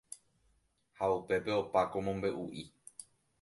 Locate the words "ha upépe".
0.99-1.51